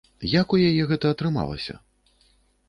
Як 0.29 0.55
у 0.55 0.59
яе 0.69 0.83
гэта 0.91 1.11
атрымалася? 1.17 1.77